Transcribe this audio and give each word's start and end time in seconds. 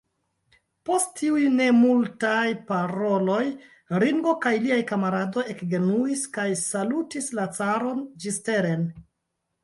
Post 0.89 1.09
tiuj 1.17 1.41
nemultaj 1.57 2.45
paroloj 2.69 3.43
Ringo 4.03 4.33
kaj 4.45 4.53
liaj 4.63 4.79
kamaradoj 4.93 5.43
ekgenuis 5.55 6.23
kaj 6.39 6.47
salutis 6.63 7.29
la 7.41 7.45
caron 7.59 8.01
ĝisteren. 8.25 8.89